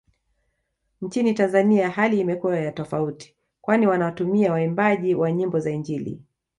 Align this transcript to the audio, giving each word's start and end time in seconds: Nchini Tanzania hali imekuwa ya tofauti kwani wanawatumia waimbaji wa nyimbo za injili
Nchini 1.01 1.33
Tanzania 1.33 1.89
hali 1.89 2.19
imekuwa 2.19 2.59
ya 2.59 2.71
tofauti 2.71 3.35
kwani 3.61 3.87
wanawatumia 3.87 4.51
waimbaji 4.51 5.15
wa 5.15 5.31
nyimbo 5.31 5.59
za 5.59 5.71
injili 5.71 6.21